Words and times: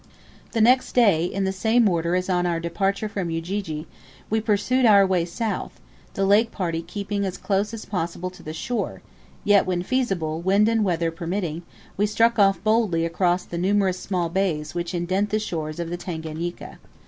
The 0.53 0.61
next 0.61 0.93
day, 0.95 1.25
in 1.25 1.43
the 1.43 1.51
same 1.53 1.87
order 1.87 2.15
as 2.15 2.27
on 2.27 2.47
our 2.47 2.59
departure 2.59 3.07
from 3.07 3.29
Ujiji, 3.29 3.85
we 4.31 4.41
pursued 4.41 4.83
our 4.83 5.05
way 5.05 5.25
south, 5.25 5.79
the 6.15 6.25
lake 6.25 6.51
party 6.51 6.81
keeping 6.81 7.23
as 7.23 7.37
closely 7.37 7.77
as 7.77 7.85
possible 7.85 8.31
to 8.31 8.41
the 8.41 8.51
shore, 8.51 9.03
yet, 9.43 9.67
when 9.67 9.83
feasible, 9.83 10.41
wind 10.41 10.67
and 10.67 10.83
weather 10.83 11.11
permitting, 11.11 11.61
we 11.97 12.07
struck 12.07 12.39
off 12.39 12.63
boldly 12.63 13.05
across 13.05 13.43
the 13.45 13.59
numerous 13.59 13.99
small 13.99 14.27
bays 14.27 14.73
which 14.73 14.95
indent 14.95 15.29
the 15.29 15.37
shores 15.37 15.79
of 15.79 15.91
the 15.91 15.97
Tanganika. 15.97 16.79